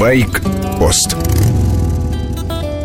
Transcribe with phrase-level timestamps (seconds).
[0.00, 1.14] Байк-пост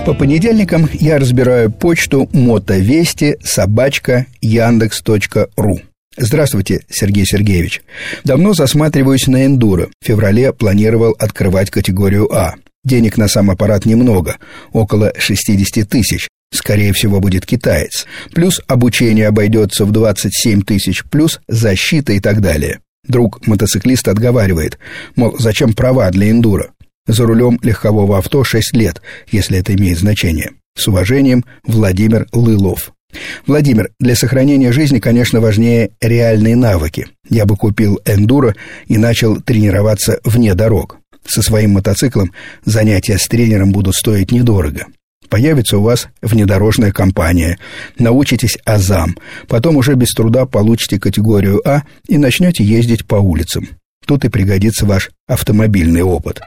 [0.06, 5.80] по понедельникам я разбираю почту мотовести собачка яндекс.ру.
[6.18, 7.82] Здравствуйте, Сергей Сергеевич.
[8.26, 9.88] Давно засматриваюсь на эндуро.
[10.02, 12.56] В феврале планировал открывать категорию А.
[12.84, 14.36] Денег на сам аппарат немного,
[14.74, 16.28] около 60 тысяч.
[16.54, 18.06] Скорее всего, будет китаец.
[18.34, 22.82] Плюс обучение обойдется в 27 тысяч, плюс защита и так далее.
[23.08, 24.78] Друг мотоциклист отговаривает,
[25.16, 26.75] мол, зачем права для эндуро?
[27.08, 29.02] За рулем легкового авто 6 лет,
[29.32, 30.52] если это имеет значение.
[30.76, 32.94] С уважением, Владимир Лылов.
[33.46, 37.08] Владимир, для сохранения жизни, конечно, важнее реальные навыки.
[37.30, 38.56] Я бы купил эндуро
[38.88, 40.98] и начал тренироваться вне дорог.
[41.26, 42.32] Со своим мотоциклом
[42.66, 44.88] занятия с тренером будут стоить недорого.
[45.30, 47.58] Появится у вас внедорожная компания,
[47.98, 49.16] научитесь азам,
[49.48, 53.70] потом уже без труда получите категорию А и начнете ездить по улицам.
[54.06, 56.42] Тут и пригодится ваш автомобильный опыт.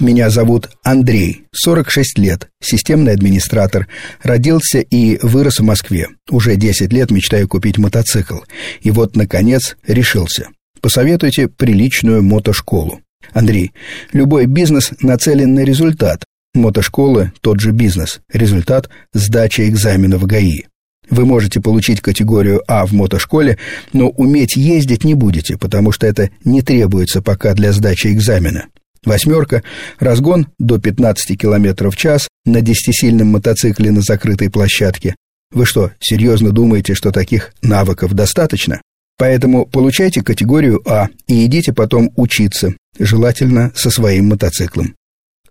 [0.00, 3.88] Меня зовут Андрей, 46 лет, системный администратор.
[4.22, 6.06] Родился и вырос в Москве.
[6.30, 8.38] Уже 10 лет мечтаю купить мотоцикл.
[8.80, 10.50] И вот, наконец, решился.
[10.80, 13.00] Посоветуйте приличную мотошколу.
[13.32, 13.72] Андрей,
[14.12, 16.24] любой бизнес нацелен на результат.
[16.54, 18.20] Мотошколы– тот же бизнес.
[18.32, 20.62] Результат– сдача экзамена в ГАИ.
[21.10, 23.58] Вы можете получить категорию А в мотошколе,
[23.92, 28.66] но уметь ездить не будете, потому что это не требуется пока для сдачи экзамена.
[29.04, 29.62] Восьмерка,
[29.98, 35.14] разгон до 15 км в час на десятисильном мотоцикле на закрытой площадке.
[35.50, 38.80] Вы что, серьезно думаете, что таких навыков достаточно?
[39.16, 44.94] Поэтому получайте категорию А и идите потом учиться, желательно со своим мотоциклом.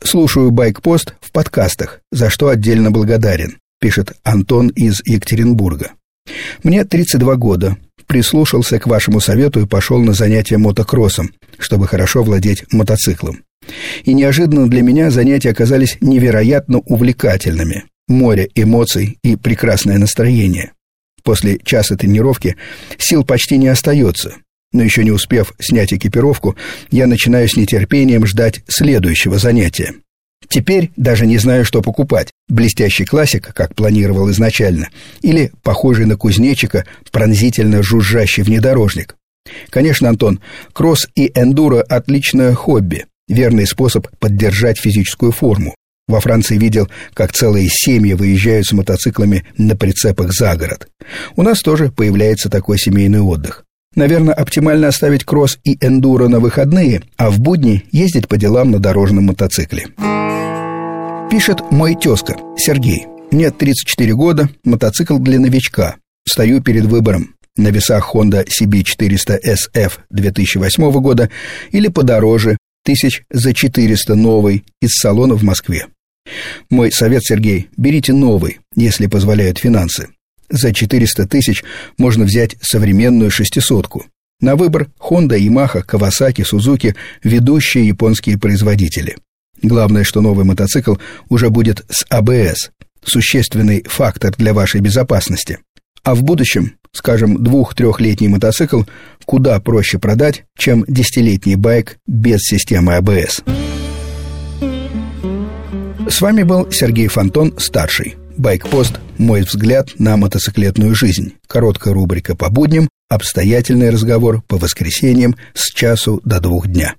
[0.01, 5.91] Слушаю байкпост в подкастах, за что отдельно благодарен, пишет Антон из Екатеринбурга.
[6.63, 7.77] Мне 32 года.
[8.07, 13.43] Прислушался к вашему совету и пошел на занятия мотокроссом, чтобы хорошо владеть мотоциклом.
[14.05, 17.83] И неожиданно для меня занятия оказались невероятно увлекательными.
[18.07, 20.71] Море эмоций и прекрасное настроение.
[21.23, 22.55] После часа тренировки
[22.97, 24.35] сил почти не остается,
[24.71, 26.55] но еще не успев снять экипировку,
[26.89, 29.95] я начинаю с нетерпением ждать следующего занятия.
[30.47, 32.31] Теперь даже не знаю, что покупать.
[32.47, 34.89] Блестящий классик, как планировал изначально,
[35.21, 39.15] или похожий на кузнечика, пронзительно жужжащий внедорожник.
[39.69, 40.39] Конечно, Антон,
[40.73, 45.75] кросс и эндуро– отличное хобби, верный способ поддержать физическую форму.
[46.07, 50.87] Во Франции видел, как целые семьи выезжают с мотоциклами на прицепах за город.
[51.35, 53.65] У нас тоже появляется такой семейный отдых.
[53.95, 58.79] Наверное, оптимально оставить кросс и эндуро на выходные, а в будни ездить по делам на
[58.79, 59.87] дорожном мотоцикле.
[61.29, 63.05] Пишет мой тезка, Сергей.
[63.31, 65.97] Мне 34 года, мотоцикл для новичка.
[66.25, 71.29] Стою перед выбором на весах Honda CB400 SF 2008 года
[71.71, 75.87] или подороже, тысяч за 400 новый из салона в Москве.
[76.69, 80.07] Мой совет, Сергей, берите новый, если позволяют финансы.
[80.49, 81.65] За 400 тысяч
[81.97, 84.05] можно взять современную шестисотку.
[84.39, 89.17] На выбор Honda, Yamaha, Kawasaki, Suzuki– ведущие японские производители.
[89.61, 90.95] Главное, что новый мотоцикл
[91.29, 92.71] уже будет с АБС–
[93.05, 95.59] существенный фактор для вашей безопасности.
[96.03, 98.83] А в будущем, скажем, двух-трехлетний мотоцикл
[99.25, 103.43] куда проще продать, чем десятилетний байк без системы АБС.
[106.09, 108.15] С вами был Сергей Фонтон, старший.
[108.37, 111.33] Байкпост «Мой взгляд на мотоциклетную жизнь».
[111.47, 116.95] Короткая рубрика по будням, обстоятельный разговор по воскресеньям с часу до двух дня.